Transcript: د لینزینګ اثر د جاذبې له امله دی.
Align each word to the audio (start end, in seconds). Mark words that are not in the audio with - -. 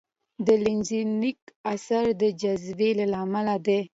د 0.45 0.47
لینزینګ 0.63 1.37
اثر 1.73 2.05
د 2.21 2.23
جاذبې 2.41 2.89
له 2.97 3.05
امله 3.23 3.55
دی. 3.65 3.79